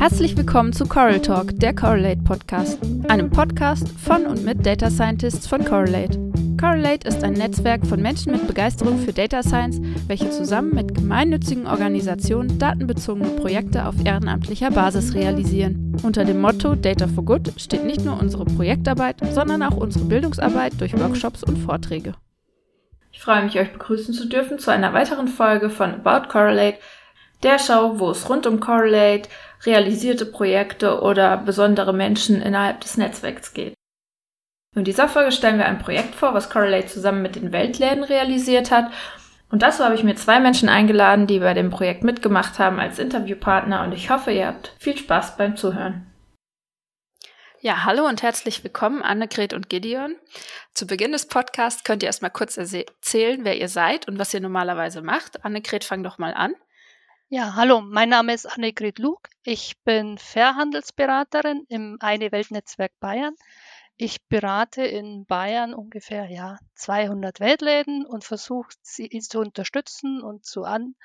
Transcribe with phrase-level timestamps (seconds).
[0.00, 5.46] Herzlich willkommen zu Coral Talk, der Correlate Podcast, einem Podcast von und mit Data Scientists
[5.46, 6.18] von Correlate.
[6.58, 11.66] Correlate ist ein Netzwerk von Menschen mit Begeisterung für Data Science, welche zusammen mit gemeinnützigen
[11.66, 15.94] Organisationen datenbezogene Projekte auf ehrenamtlicher Basis realisieren.
[16.02, 20.80] Unter dem Motto Data for Good steht nicht nur unsere Projektarbeit, sondern auch unsere Bildungsarbeit
[20.80, 22.14] durch Workshops und Vorträge.
[23.12, 26.78] Ich freue mich, euch begrüßen zu dürfen zu einer weiteren Folge von About Correlate,
[27.42, 29.28] der Show, wo es rund um Correlate,
[29.64, 33.74] realisierte Projekte oder besondere Menschen innerhalb des Netzwerks geht.
[34.76, 38.70] In dieser Folge stellen wir ein Projekt vor, was Correlate zusammen mit den Weltläden realisiert
[38.70, 38.92] hat.
[39.50, 43.00] Und dazu habe ich mir zwei Menschen eingeladen, die bei dem Projekt mitgemacht haben als
[43.00, 46.06] Interviewpartner und ich hoffe, ihr habt viel Spaß beim Zuhören.
[47.62, 50.16] Ja, hallo und herzlich willkommen, Annegret und Gideon.
[50.72, 54.40] Zu Beginn des Podcasts könnt ihr erstmal kurz erzählen, wer ihr seid und was ihr
[54.40, 55.44] normalerweise macht.
[55.44, 56.54] Annegret, fang doch mal an.
[57.32, 59.20] Ja, hallo, mein Name ist Annegret Lug.
[59.44, 63.36] Ich bin Fairhandelsberaterin im Eine Weltnetzwerk Bayern.
[63.96, 70.64] Ich berate in Bayern ungefähr ja, 200 Weltläden und versuche sie zu unterstützen und zu
[70.64, 70.96] an,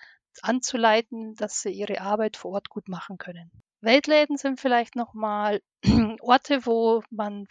[0.42, 3.52] anzuleiten, dass sie ihre Arbeit vor Ort gut machen können.
[3.82, 5.62] Weltläden sind vielleicht nochmal
[6.22, 7.46] Orte, wo man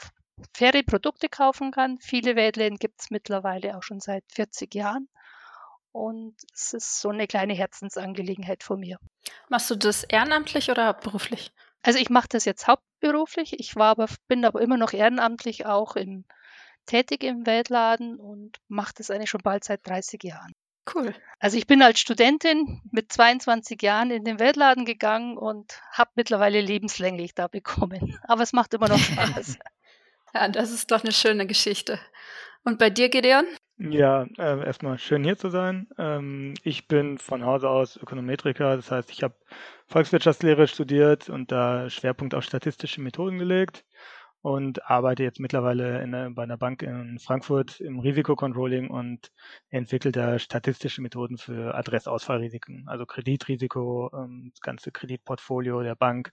[0.53, 1.98] faire Produkte kaufen kann.
[2.00, 5.09] Viele Weltläden gibt es mittlerweile auch schon seit 40 Jahren.
[5.95, 8.98] Und es ist so eine kleine Herzensangelegenheit von mir.
[9.48, 11.53] Machst du das ehrenamtlich oder beruflich?
[11.83, 13.61] Also ich mache das jetzt hauptberuflich.
[13.61, 16.25] Ich war aber, bin aber immer noch ehrenamtlich auch im,
[16.87, 20.53] tätig im Weltladen und mache das eigentlich schon bald seit 30 Jahren.
[20.92, 21.15] Cool.
[21.39, 26.61] Also ich bin als Studentin mit 22 Jahren in den Weltladen gegangen und habe mittlerweile
[26.61, 28.19] lebenslänglich da bekommen.
[28.25, 29.59] Aber es macht immer noch Spaß.
[30.34, 32.00] ja, das ist doch eine schöne Geschichte.
[32.65, 33.47] Und bei dir, Gideon?
[33.77, 35.89] Ja, äh, erstmal schön hier zu sein.
[35.98, 39.34] Ähm, ich bin von Hause aus Ökonometriker, das heißt, ich habe
[39.89, 43.84] Volkswirtschaftslehre studiert und da Schwerpunkt auf statistische Methoden gelegt
[44.42, 49.32] und arbeite jetzt mittlerweile in, bei einer Bank in Frankfurt im Risikocontrolling und
[49.71, 56.32] entwickle da statistische Methoden für Adressausfallrisiken, also Kreditrisiko, ähm, das ganze Kreditportfolio der Bank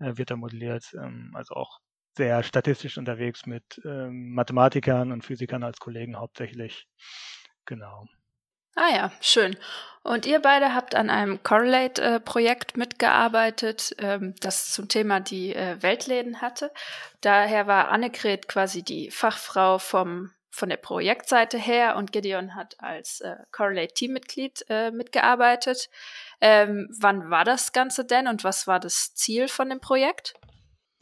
[0.00, 1.78] äh, wird da modelliert, ähm, also auch
[2.16, 6.86] sehr statistisch unterwegs mit ähm, Mathematikern und Physikern als Kollegen hauptsächlich.
[7.64, 8.06] Genau.
[8.74, 9.56] Ah ja, schön.
[10.02, 16.40] Und ihr beide habt an einem Correlate-Projekt mitgearbeitet, ähm, das zum Thema die äh, Weltläden
[16.40, 16.72] hatte.
[17.20, 23.20] Daher war Annegret quasi die Fachfrau vom, von der Projektseite her und Gideon hat als
[23.20, 25.88] äh, Correlate-Teammitglied äh, mitgearbeitet.
[26.40, 30.34] Ähm, wann war das Ganze denn und was war das Ziel von dem Projekt?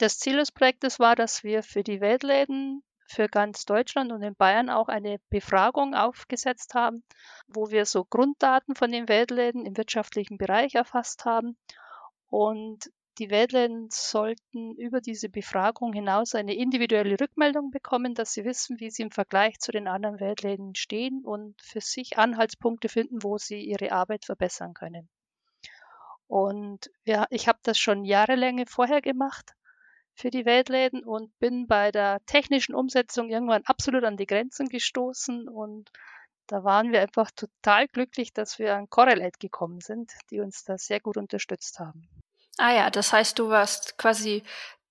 [0.01, 4.33] Das Ziel des Projektes war, dass wir für die Weltläden für ganz Deutschland und in
[4.33, 7.03] Bayern auch eine Befragung aufgesetzt haben,
[7.47, 11.55] wo wir so Grunddaten von den Weltläden im wirtschaftlichen Bereich erfasst haben.
[12.31, 12.89] Und
[13.19, 18.89] die Weltläden sollten über diese Befragung hinaus eine individuelle Rückmeldung bekommen, dass sie wissen, wie
[18.89, 23.63] sie im Vergleich zu den anderen Weltläden stehen und für sich Anhaltspunkte finden, wo sie
[23.63, 25.09] ihre Arbeit verbessern können.
[26.25, 29.53] Und ja, ich habe das schon jahrelang vorher gemacht
[30.21, 35.49] für die Weltläden und bin bei der technischen Umsetzung irgendwann absolut an die Grenzen gestoßen
[35.49, 35.89] und
[36.47, 40.77] da waren wir einfach total glücklich, dass wir an Correlate gekommen sind, die uns da
[40.77, 42.07] sehr gut unterstützt haben.
[42.57, 44.43] Ah ja, das heißt, du warst quasi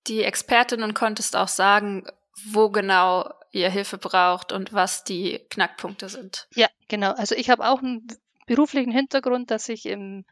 [0.06, 2.06] die Expertin und konntest auch sagen,
[2.46, 6.48] wo genau ihr Hilfe braucht und was die Knackpunkte sind.
[6.54, 7.12] Ja, genau.
[7.12, 8.06] Also ich habe auch einen
[8.46, 10.24] beruflichen Hintergrund, dass ich im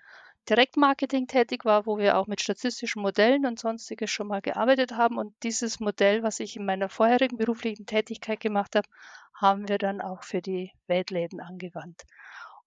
[0.48, 5.18] Direktmarketing tätig war, wo wir auch mit statistischen Modellen und sonstiges schon mal gearbeitet haben.
[5.18, 8.88] Und dieses Modell, was ich in meiner vorherigen beruflichen Tätigkeit gemacht habe,
[9.34, 12.02] haben wir dann auch für die Weltläden angewandt.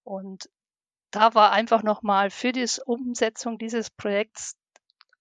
[0.04, 0.50] Und
[1.12, 4.56] da war einfach nochmal für die Umsetzung dieses Projekts,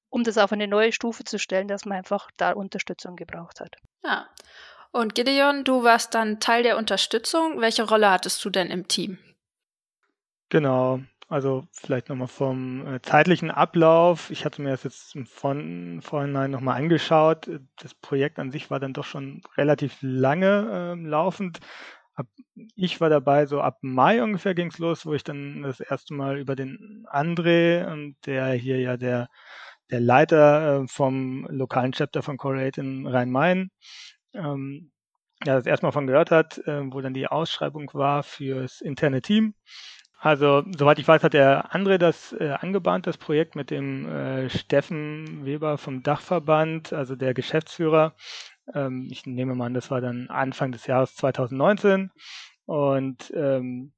[0.08, 3.76] um das auf eine neue Stufe zu stellen, dass man einfach da Unterstützung gebraucht hat.
[4.04, 4.28] Ja.
[4.92, 7.60] Und Gideon, du warst dann Teil der Unterstützung.
[7.60, 9.18] Welche Rolle hattest du denn im Team?
[10.48, 11.00] Genau.
[11.30, 14.32] Also vielleicht nochmal vom äh, zeitlichen Ablauf.
[14.32, 17.48] Ich hatte mir das jetzt im Von Vorhinein nochmal angeschaut.
[17.76, 21.60] Das Projekt an sich war dann doch schon relativ lange äh, laufend.
[22.14, 22.26] Ab,
[22.74, 26.14] ich war dabei, so ab Mai ungefähr ging es los, wo ich dann das erste
[26.14, 29.28] Mal über den André, ähm, der hier ja der,
[29.92, 33.70] der Leiter äh, vom lokalen Chapter von Correlate in Rhein-Main,
[34.34, 34.90] ähm,
[35.44, 39.54] ja, das erstmal von gehört hat, äh, wo dann die Ausschreibung war fürs interne Team.
[40.22, 44.50] Also, soweit ich weiß, hat der André das äh, angebahnt, das Projekt mit dem äh,
[44.50, 48.14] Steffen Weber vom Dachverband, also der Geschäftsführer.
[48.74, 52.10] Ähm, ich nehme mal an, das war dann Anfang des Jahres 2019.
[52.66, 53.92] Und ähm,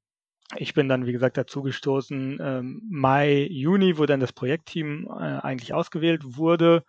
[0.55, 5.73] ich bin dann, wie gesagt, dazugestoßen ähm, Mai, Juni, wo dann das Projektteam äh, eigentlich
[5.73, 6.85] ausgewählt wurde.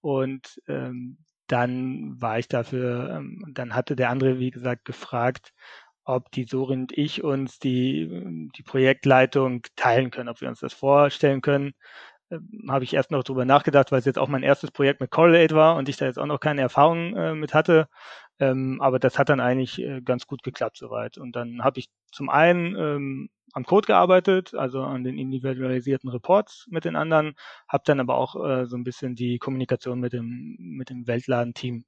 [0.00, 1.18] Und ähm,
[1.48, 5.52] dann war ich dafür, ähm, dann hatte der andere, wie gesagt, gefragt,
[6.06, 10.72] ob die Sorin und ich uns die, die Projektleitung teilen können, ob wir uns das
[10.72, 11.74] vorstellen können.
[12.30, 15.10] Ähm, Habe ich erst noch drüber nachgedacht, weil es jetzt auch mein erstes Projekt mit
[15.10, 17.88] Correlate war und ich da jetzt auch noch keine Erfahrung äh, mit hatte.
[18.40, 21.18] Ähm, aber das hat dann eigentlich äh, ganz gut geklappt soweit.
[21.18, 26.66] Und dann habe ich zum einen ähm, am Code gearbeitet, also an den individualisierten Reports
[26.70, 27.34] mit den anderen,
[27.68, 31.84] habe dann aber auch äh, so ein bisschen die Kommunikation mit dem, mit dem Weltladen-Team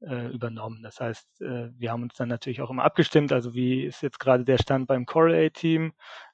[0.00, 0.82] äh, übernommen.
[0.82, 4.18] Das heißt, äh, wir haben uns dann natürlich auch immer abgestimmt, also wie ist jetzt
[4.20, 5.92] gerade der Stand beim Correlate-Team,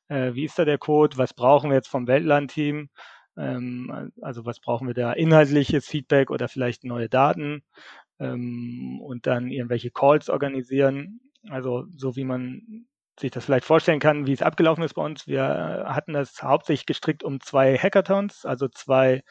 [0.09, 2.89] äh, wie ist da der Code, was brauchen wir jetzt vom Weltladen-Team,
[3.37, 7.63] ähm, also was brauchen wir da inhaltliches Feedback oder vielleicht neue Daten
[8.19, 11.21] ähm, und dann irgendwelche Calls organisieren.
[11.49, 12.87] Also so wie man
[13.19, 15.27] sich das vielleicht vorstellen kann, wie es abgelaufen ist bei uns.
[15.27, 19.23] Wir hatten das hauptsächlich gestrickt um zwei Hackathons, also zwei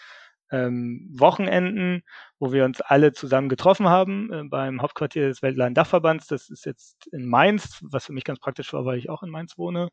[0.51, 2.03] ähm, Wochenenden,
[2.39, 6.27] wo wir uns alle zusammen getroffen haben äh, beim Hauptquartier des Weltladen-Dachverbands.
[6.27, 9.30] Das ist jetzt in Mainz, was für mich ganz praktisch war, weil ich auch in
[9.30, 9.89] Mainz wohne.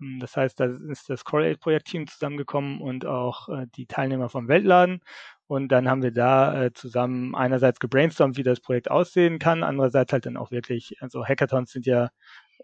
[0.00, 5.00] Ähm, das heißt, da ist das Correlate-Projektteam zusammengekommen und auch äh, die Teilnehmer vom Weltladen.
[5.46, 10.12] Und dann haben wir da äh, zusammen einerseits gebrainstormt, wie das Projekt aussehen kann, andererseits
[10.12, 12.10] halt dann auch wirklich, also Hackathons sind ja,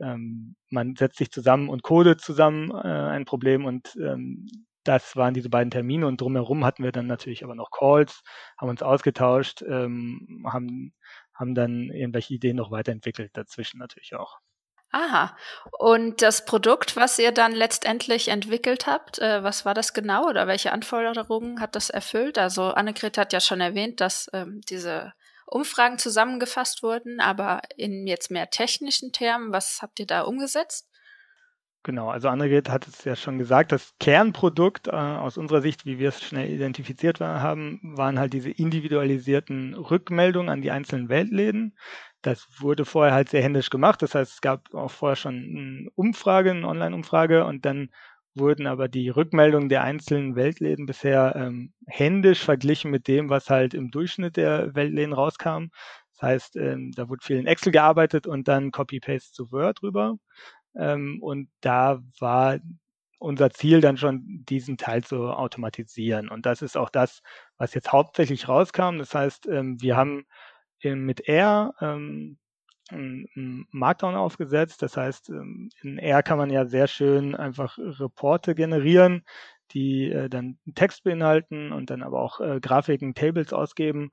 [0.01, 4.47] ähm, man setzt sich zusammen und codet zusammen äh, ein Problem und ähm,
[4.91, 8.23] das waren diese beiden Termine und drumherum hatten wir dann natürlich aber noch Calls,
[8.59, 10.93] haben uns ausgetauscht, ähm, haben,
[11.33, 14.39] haben dann irgendwelche Ideen noch weiterentwickelt, dazwischen natürlich auch.
[14.91, 15.37] Aha.
[15.79, 20.49] Und das Produkt, was ihr dann letztendlich entwickelt habt, äh, was war das genau oder
[20.49, 22.37] welche Anforderungen hat das erfüllt?
[22.39, 25.13] Also Annegret hat ja schon erwähnt, dass ähm, diese
[25.47, 30.90] Umfragen zusammengefasst wurden, aber in jetzt mehr technischen Termen, was habt ihr da umgesetzt?
[31.83, 35.99] Genau, also Annegret hat es ja schon gesagt, das Kernprodukt äh, aus unserer Sicht, wie
[35.99, 41.75] wir es schnell identifiziert haben, waren halt diese individualisierten Rückmeldungen an die einzelnen Weltläden.
[42.21, 44.03] Das wurde vorher halt sehr händisch gemacht.
[44.03, 47.89] Das heißt, es gab auch vorher schon eine Umfrage, eine Online-Umfrage und dann
[48.35, 53.73] wurden aber die Rückmeldungen der einzelnen Weltläden bisher ähm, händisch verglichen mit dem, was halt
[53.73, 55.69] im Durchschnitt der Weltläden rauskam.
[56.13, 60.17] Das heißt, ähm, da wurde viel in Excel gearbeitet und dann Copy-Paste zu Word drüber.
[60.77, 62.59] Ähm, und da war
[63.19, 66.29] unser Ziel dann schon, diesen Teil zu automatisieren.
[66.29, 67.23] Und das ist auch das,
[67.59, 68.99] was jetzt hauptsächlich rauskam.
[68.99, 70.25] Das heißt, ähm, wir haben
[70.83, 72.39] mit R ähm,
[72.91, 74.83] ein Markdown aufgesetzt.
[74.83, 79.25] Das heißt, ähm, in R kann man ja sehr schön einfach Reporte generieren,
[79.73, 84.11] die äh, dann Text beinhalten und dann aber auch äh, Grafiken, Tables ausgeben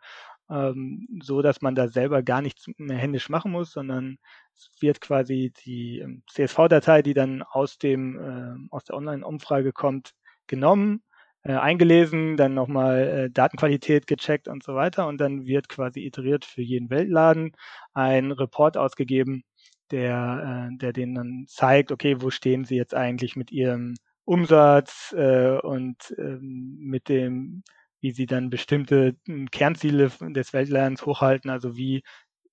[0.50, 4.18] ähm, so dass man da selber gar nichts mehr händisch machen muss, sondern
[4.56, 10.14] es wird quasi die ähm, CSV-Datei, die dann aus dem äh, aus der Online-Umfrage kommt,
[10.48, 11.04] genommen,
[11.44, 15.08] äh, eingelesen, dann nochmal äh, Datenqualität gecheckt und so weiter.
[15.08, 17.52] Und dann wird quasi iteriert für jeden Weltladen
[17.94, 19.44] ein Report ausgegeben,
[19.92, 23.96] der, äh, der denen dann zeigt, okay, wo stehen sie jetzt eigentlich mit ihrem
[24.26, 27.64] Umsatz äh, und ähm, mit dem
[28.02, 32.04] wie sie dann bestimmte hm, Kernziele des Weltlernens hochhalten, also wie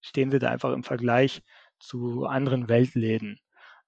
[0.00, 1.42] stehen sie da einfach im Vergleich
[1.78, 3.38] zu anderen Weltläden.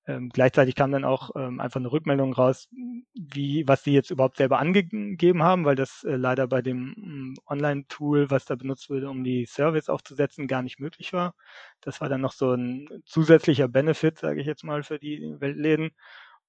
[0.08, 2.68] Ähm, gleichzeitig kam dann auch ähm, einfach eine Rückmeldung raus,
[3.14, 7.34] wie, was sie jetzt überhaupt selber angegeben haben, weil das äh, leider bei dem hm,
[7.48, 11.34] Online-Tool, was da benutzt wurde, um die Service aufzusetzen, gar nicht möglich war.
[11.80, 15.90] Das war dann noch so ein zusätzlicher Benefit, sage ich jetzt mal, für die Weltläden.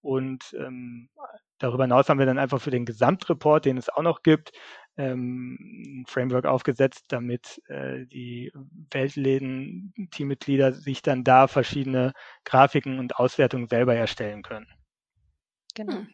[0.01, 1.09] Und ähm,
[1.57, 4.51] darüber hinaus haben wir dann einfach für den Gesamtreport, den es auch noch gibt,
[4.97, 8.51] ähm, ein Framework aufgesetzt, damit äh, die
[8.91, 12.13] Weltläden-Teammitglieder sich dann da verschiedene
[12.43, 14.67] Grafiken und Auswertungen selber erstellen können.
[15.75, 15.93] Genau.
[15.93, 16.13] Hm.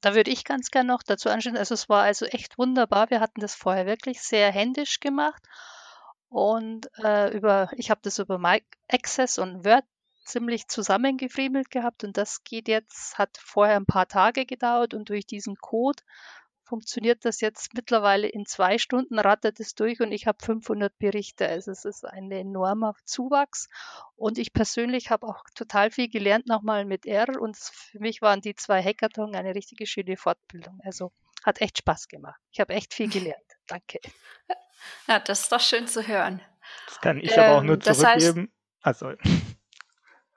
[0.00, 3.10] Da würde ich ganz gerne noch dazu anschließen, also es war also echt wunderbar.
[3.10, 5.42] Wir hatten das vorher wirklich sehr händisch gemacht
[6.28, 9.84] und äh, über, ich habe das über Mike Access und Word
[10.24, 15.26] ziemlich zusammengefriemelt gehabt und das geht jetzt, hat vorher ein paar Tage gedauert und durch
[15.26, 16.02] diesen Code
[16.68, 21.48] funktioniert das jetzt mittlerweile in zwei Stunden, rattert es durch und ich habe 500 Berichte.
[21.48, 23.68] Also es ist ein enormer Zuwachs
[24.16, 28.40] und ich persönlich habe auch total viel gelernt nochmal mit R und für mich waren
[28.40, 30.78] die zwei Hackathon eine richtige schöne Fortbildung.
[30.84, 31.12] Also
[31.44, 32.40] hat echt Spaß gemacht.
[32.50, 33.42] Ich habe echt viel gelernt.
[33.66, 34.00] Danke.
[35.06, 36.40] Ja, das ist doch schön zu hören.
[36.86, 38.52] Das kann ich ähm, aber auch nur zurückgeben.
[38.82, 39.16] Das heißt, also,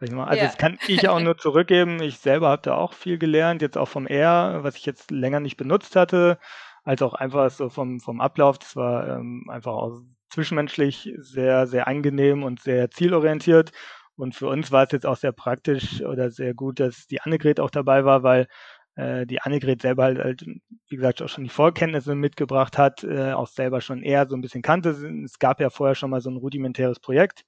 [0.01, 0.46] also ja.
[0.46, 2.01] das kann ich auch nur zurückgeben.
[2.01, 5.39] Ich selber habe da auch viel gelernt, jetzt auch vom R, was ich jetzt länger
[5.39, 6.39] nicht benutzt hatte,
[6.84, 8.58] als auch einfach so vom, vom Ablauf.
[8.60, 13.72] Das war ähm, einfach auch zwischenmenschlich sehr, sehr angenehm und sehr zielorientiert.
[14.15, 17.60] Und für uns war es jetzt auch sehr praktisch oder sehr gut, dass die Annegret
[17.60, 18.48] auch dabei war, weil
[18.96, 20.46] äh, die Annegret selber halt, halt,
[20.89, 24.41] wie gesagt, auch schon die Vorkenntnisse mitgebracht hat, äh, auch selber schon eher so ein
[24.41, 24.89] bisschen kannte.
[25.25, 27.43] Es gab ja vorher schon mal so ein rudimentäres Projekt,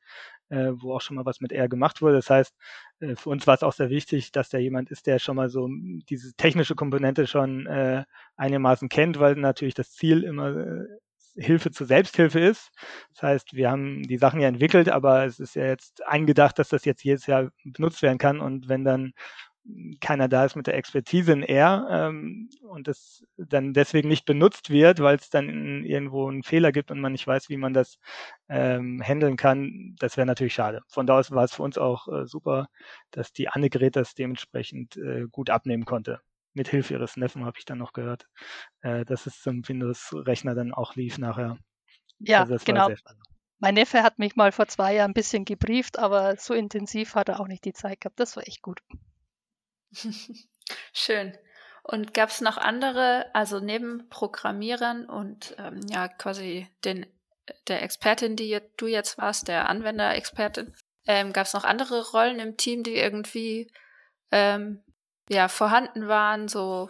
[0.54, 2.16] äh, wo auch schon mal was mit R gemacht wurde.
[2.16, 2.54] Das heißt,
[3.00, 5.50] äh, für uns war es auch sehr wichtig, dass da jemand ist, der schon mal
[5.50, 5.68] so
[6.10, 8.04] diese technische Komponente schon äh,
[8.38, 10.86] einigermaßen kennt, weil natürlich das Ziel immer äh,
[11.36, 12.70] Hilfe zur Selbsthilfe ist.
[13.14, 16.70] Das heißt, wir haben die Sachen ja entwickelt, aber es ist ja jetzt eingedacht, dass
[16.70, 18.40] das jetzt jedes Jahr benutzt werden kann.
[18.40, 19.14] Und wenn dann
[20.02, 24.70] keiner da ist mit der Expertise in R ähm, und das dann deswegen nicht benutzt
[24.70, 27.98] wird, weil es dann irgendwo einen Fehler gibt und man nicht weiß, wie man das
[28.50, 30.82] ähm, handeln kann, das wäre natürlich schade.
[30.88, 32.68] Von da aus war es für uns auch äh, super,
[33.12, 36.20] dass die Annegret das dementsprechend äh, gut abnehmen konnte.
[36.54, 38.28] Mit Hilfe ihres Neffen habe ich dann noch gehört,
[38.82, 41.58] äh, dass es zum Windows-Rechner dann auch lief nachher.
[42.20, 42.90] Ja, also genau.
[43.60, 47.30] Mein Neffe hat mich mal vor zwei Jahren ein bisschen gebrieft, aber so intensiv hat
[47.30, 48.20] er auch nicht die Zeit gehabt.
[48.20, 48.82] Das war echt gut.
[50.94, 51.38] Schön.
[51.84, 57.06] Und gab es noch andere, also neben Programmierern und ähm, ja quasi den
[57.68, 60.74] der Expertin, die du jetzt warst, der Anwenderexpertin,
[61.08, 63.70] ähm, gab es noch andere Rollen im Team, die irgendwie
[64.32, 64.82] ähm,
[65.30, 66.90] ja vorhanden waren, so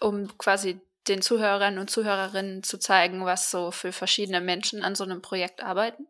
[0.00, 5.04] um quasi den Zuhörern und Zuhörerinnen zu zeigen, was so für verschiedene Menschen an so
[5.04, 6.08] einem Projekt arbeiten?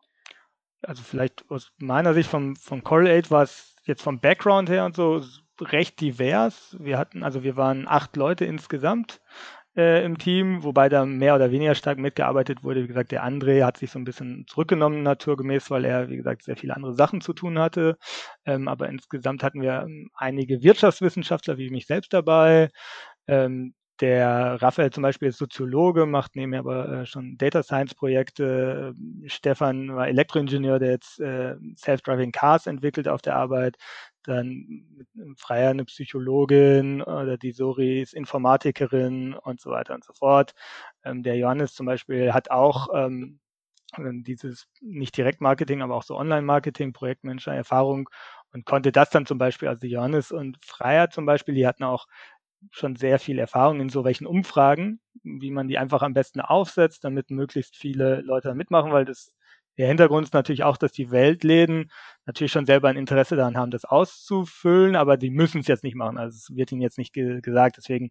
[0.82, 4.96] Also vielleicht aus meiner Sicht vom, vom Correlate war es jetzt vom Background her und
[4.96, 5.22] so
[5.60, 6.76] recht divers.
[6.80, 9.20] Wir hatten, also wir waren acht Leute insgesamt
[9.76, 12.82] äh, im Team, wobei da mehr oder weniger stark mitgearbeitet wurde.
[12.82, 16.44] Wie gesagt, der André hat sich so ein bisschen zurückgenommen naturgemäß, weil er, wie gesagt,
[16.44, 17.96] sehr viele andere Sachen zu tun hatte.
[18.46, 22.70] Ähm, aber insgesamt hatten wir ähm, einige Wirtschaftswissenschaftler wie mich selbst dabei.
[23.26, 28.92] Ähm, der Raphael zum Beispiel ist Soziologe, macht nebenher aber äh, schon Data Science Projekte.
[29.26, 33.76] Stefan war Elektroingenieur, der jetzt äh, Self-Driving Cars entwickelt auf der Arbeit
[34.24, 40.52] dann Freier eine Psychologin oder die Sori ist Informatikerin und so weiter und so fort.
[41.04, 43.40] Ähm, der Johannes zum Beispiel hat auch ähm,
[43.98, 48.08] dieses nicht Direktmarketing, aber auch so Online-Marketing, Projektmanager-Erfahrung
[48.52, 52.06] und konnte das dann zum Beispiel, also Johannes und Freier zum Beispiel, die hatten auch
[52.70, 57.04] schon sehr viel Erfahrung in so welchen Umfragen, wie man die einfach am besten aufsetzt,
[57.04, 59.32] damit möglichst viele Leute mitmachen, weil das
[59.78, 61.90] der Hintergrund ist natürlich auch, dass die Weltläden
[62.26, 65.96] natürlich schon selber ein Interesse daran haben, das auszufüllen, aber die müssen es jetzt nicht
[65.96, 66.18] machen.
[66.18, 67.76] Also es wird ihnen jetzt nicht ge gesagt.
[67.78, 68.10] Deswegen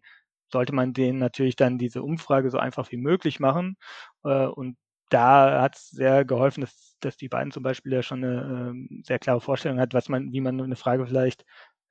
[0.52, 3.76] sollte man denen natürlich dann diese Umfrage so einfach wie möglich machen.
[4.24, 4.76] Äh, und
[5.10, 9.02] da hat es sehr geholfen, dass, dass die beiden zum Beispiel ja schon eine äh,
[9.04, 11.44] sehr klare Vorstellung hat, was man, wie man eine Frage vielleicht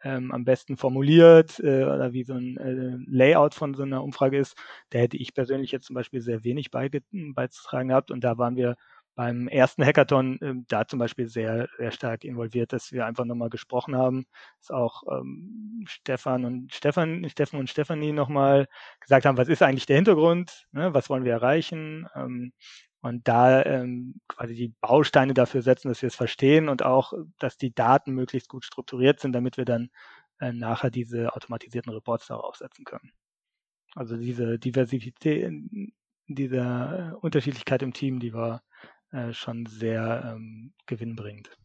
[0.03, 4.38] ähm, am besten formuliert äh, oder wie so ein äh, Layout von so einer Umfrage
[4.38, 4.56] ist.
[4.89, 8.75] Da hätte ich persönlich jetzt zum Beispiel sehr wenig beizutragen gehabt und da waren wir
[9.15, 13.50] beim ersten Hackathon äh, da zum Beispiel sehr, sehr stark involviert, dass wir einfach nochmal
[13.50, 14.25] gesprochen haben,
[14.60, 18.67] dass auch ähm, Stefan und Stefan, Stefan und Stefanie nochmal
[19.00, 22.08] gesagt haben, was ist eigentlich der Hintergrund, ne, was wollen wir erreichen?
[22.15, 22.53] Ähm,
[23.01, 27.58] und da ähm, quasi die Bausteine dafür setzen, dass wir es verstehen und auch, dass
[27.58, 29.89] die Daten möglichst gut strukturiert sind, damit wir dann
[30.39, 33.12] äh, nachher diese automatisierten Reports darauf setzen können.
[33.96, 35.51] Also diese Diversität,
[36.27, 38.63] diese Unterschiedlichkeit im Team, die war
[39.13, 41.55] äh, schon sehr ähm, gewinnbringend.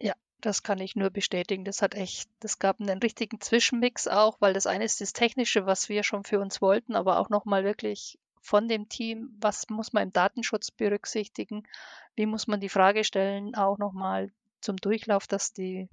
[0.00, 1.64] Ja, das kann ich nur bestätigen.
[1.64, 5.66] Das hat echt, das gab einen richtigen Zwischenmix auch, weil das eine ist das Technische,
[5.66, 9.92] was wir schon für uns wollten, aber auch nochmal wirklich von dem Team, was muss
[9.92, 11.66] man im Datenschutz berücksichtigen,
[12.14, 15.88] wie muss man die Frage stellen, auch nochmal zum Durchlauf, dass die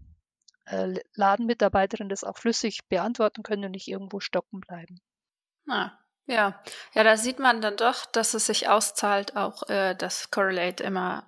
[0.65, 5.01] äh, Ladenmitarbeiterinnen das auch flüssig beantworten können und nicht irgendwo stocken bleiben.
[5.67, 5.91] Ah,
[6.25, 6.61] ja,
[6.93, 11.27] ja, da sieht man dann doch, dass es sich auszahlt, auch äh, dass Correlate immer,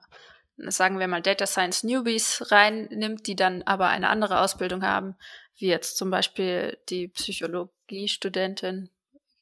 [0.57, 5.15] sagen wir mal, Data Science Newbies reinnimmt, die dann aber eine andere Ausbildung haben,
[5.57, 8.89] wie jetzt zum Beispiel die Psychologiestudentin.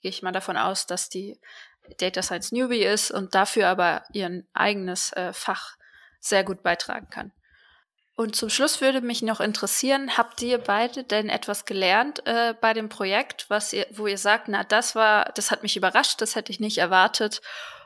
[0.01, 1.39] Gehe ich mal davon aus, dass die
[1.97, 5.77] Data Science Newbie ist und dafür aber ihr eigenes äh, Fach
[6.19, 7.31] sehr gut beitragen kann.
[8.15, 12.73] Und zum Schluss würde mich noch interessieren, habt ihr beide denn etwas gelernt äh, bei
[12.73, 16.35] dem Projekt, was ihr, wo ihr sagt, na, das war, das hat mich überrascht, das
[16.35, 17.41] hätte ich nicht erwartet.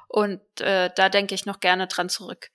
[0.09, 2.49] Und äh, da denke ich noch gerne dran zurück.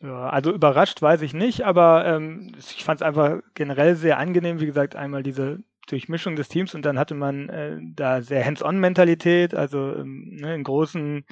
[0.00, 4.60] Ja, also überrascht weiß ich nicht, aber ähm, ich fand es einfach generell sehr angenehm,
[4.60, 9.54] wie gesagt, einmal diese Durchmischung des Teams und dann hatte man äh, da sehr Hands-on-Mentalität,
[9.54, 11.24] also ähm, ne, in großen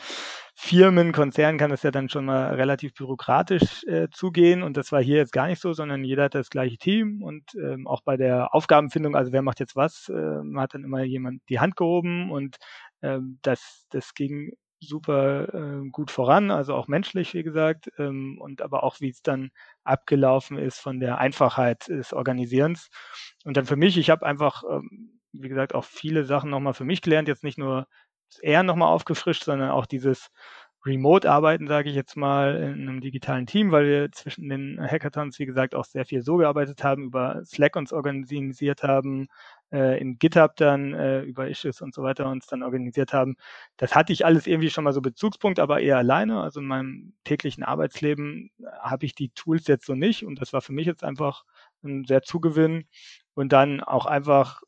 [0.55, 5.03] Firmen, Konzernen kann das ja dann schon mal relativ bürokratisch äh, zugehen und das war
[5.03, 8.17] hier jetzt gar nicht so, sondern jeder hat das gleiche Team und ähm, auch bei
[8.17, 12.31] der Aufgabenfindung, also wer macht jetzt was, äh, hat dann immer jemand die Hand gehoben
[12.31, 12.57] und
[13.03, 14.53] ähm, das, das ging
[14.89, 19.23] super äh, gut voran, also auch menschlich, wie gesagt, ähm, und aber auch, wie es
[19.23, 19.51] dann
[19.85, 22.89] abgelaufen ist von der Einfachheit des Organisierens.
[23.45, 26.85] Und dann für mich, ich habe einfach, ähm, wie gesagt, auch viele Sachen nochmal für
[26.85, 27.87] mich gelernt, jetzt nicht nur
[28.41, 30.29] eher nochmal aufgefrischt, sondern auch dieses
[30.85, 35.47] Remote-Arbeiten, sage ich jetzt mal, in einem digitalen Team, weil wir zwischen den Hackathons, wie
[35.47, 39.29] gesagt, auch sehr viel so gearbeitet haben, über Slack uns organisiert haben,
[39.73, 43.37] äh, in GitHub dann äh, über Issues und so weiter uns dann organisiert haben.
[43.77, 46.41] Das hatte ich alles irgendwie schon mal so Bezugspunkt, aber eher alleine.
[46.41, 50.53] Also in meinem täglichen Arbeitsleben äh, habe ich die Tools jetzt so nicht und das
[50.53, 51.45] war für mich jetzt einfach
[51.85, 52.87] ein sehr Zugewinn
[53.35, 54.63] und dann auch einfach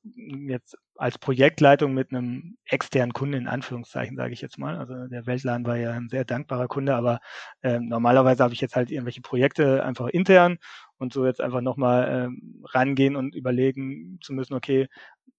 [0.48, 4.78] jetzt als Projektleitung mit einem externen Kunden in Anführungszeichen, sage ich jetzt mal.
[4.78, 7.18] Also der Weltladen war ja ein sehr dankbarer Kunde, aber
[7.62, 10.58] äh, normalerweise habe ich jetzt halt irgendwelche Projekte einfach intern
[10.98, 14.88] und so jetzt einfach nochmal ähm, rangehen und überlegen zu müssen, okay,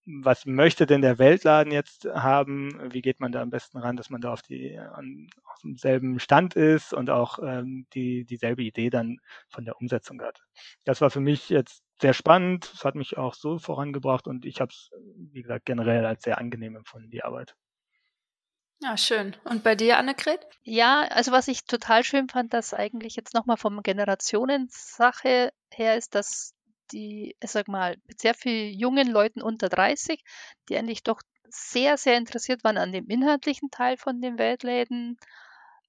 [0.05, 2.93] was möchte denn der Weltladen jetzt haben?
[2.93, 6.19] Wie geht man da am besten ran, dass man da auf die an, auf demselben
[6.19, 9.17] Stand ist und auch ähm, die dieselbe Idee dann
[9.49, 10.43] von der Umsetzung hat?
[10.83, 12.71] Das war für mich jetzt sehr spannend.
[12.73, 14.91] Es hat mich auch so vorangebracht und ich habe es,
[15.31, 17.55] wie gesagt, generell als sehr angenehm empfunden, die Arbeit.
[18.81, 19.35] Ja, schön.
[19.45, 20.45] Und bei dir, Annegret?
[20.63, 26.13] Ja, also was ich total schön fand, dass eigentlich jetzt nochmal vom Generationensache her ist,
[26.13, 26.53] dass
[26.91, 30.23] die, ich sag mal, mit sehr vielen jungen Leuten unter 30,
[30.69, 35.17] die eigentlich doch sehr, sehr interessiert waren an dem inhaltlichen Teil von den Weltläden,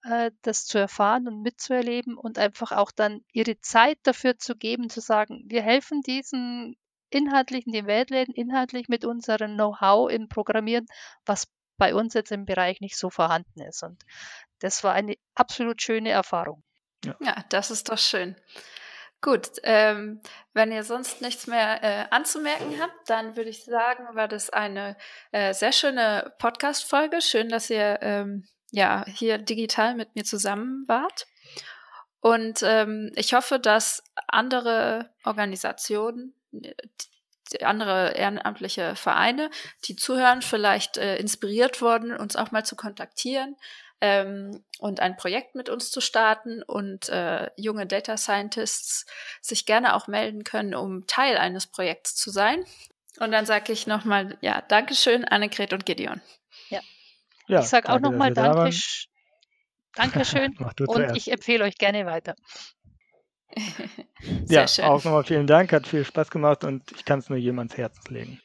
[0.07, 4.91] äh, das zu erfahren und mitzuerleben und einfach auch dann ihre Zeit dafür zu geben,
[4.91, 6.77] zu sagen, wir helfen diesen
[7.11, 10.87] inhaltlichen, den Weltläden inhaltlich mit unserem Know-how im Programmieren,
[11.25, 11.49] was
[11.79, 13.83] bei uns jetzt im Bereich nicht so vorhanden ist.
[13.83, 14.03] Und
[14.61, 16.63] das war eine absolut schöne Erfahrung.
[17.05, 18.37] Ja, ja das ist doch schön.
[19.23, 20.21] Gut, ähm,
[20.53, 24.97] wenn ihr sonst nichts mehr äh, anzumerken habt, dann würde ich sagen, war das eine
[25.33, 27.23] äh, sehr schöne Podcast-Folge.
[27.23, 31.27] Schön, dass ihr ähm, ja hier digital mit mir zusammen wart.
[32.21, 36.35] Und ähm, ich hoffe, dass andere Organisationen,
[37.61, 39.51] andere ehrenamtliche Vereine,
[39.85, 43.57] die zuhören, vielleicht äh, inspiriert worden, uns auch mal zu kontaktieren
[44.01, 49.07] ähm, und ein Projekt mit uns zu starten und äh, junge Data Scientists
[49.41, 52.65] sich gerne auch melden können, um Teil eines Projekts zu sein.
[53.19, 56.21] Und dann sage ich nochmal, ja, Dankeschön, Annegret und Gideon.
[57.49, 57.61] Ja.
[57.61, 58.77] ich sage auch nochmal Danke,
[59.95, 60.57] Dankeschön
[60.87, 62.35] und ich empfehle euch gerne weiter.
[64.49, 64.85] ja, schön.
[64.85, 67.77] auch nochmal vielen Dank, hat viel Spaß gemacht und ich kann es nur jedem ans
[67.77, 68.41] Herz legen.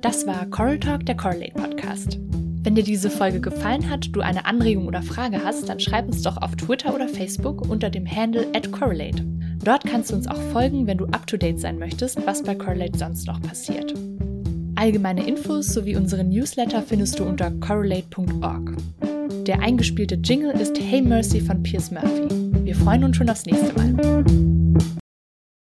[0.00, 2.18] Das war Coral Talk, der Correlate Podcast.
[2.66, 6.22] Wenn dir diese Folge gefallen hat, du eine Anregung oder Frage hast, dann schreib uns
[6.22, 9.24] doch auf Twitter oder Facebook unter dem Handle @correlate.
[9.62, 12.54] Dort kannst du uns auch folgen, wenn du up to date sein möchtest, was bei
[12.54, 13.94] Correlate sonst noch passiert.
[14.76, 18.76] Allgemeine Infos sowie unseren Newsletter findest du unter correlate.org.
[19.46, 22.28] Der eingespielte Jingle ist Hey Mercy von Piers Murphy.
[22.62, 24.24] Wir freuen uns schon aufs nächste Mal.